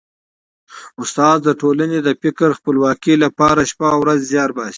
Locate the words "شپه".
3.71-3.87